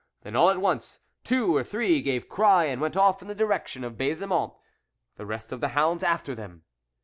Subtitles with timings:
[0.23, 3.83] Then, all at once, two or three gave cry and went off in the direction
[3.83, 4.55] of Baisemont,
[5.17, 6.63] the rest of the hounds after them.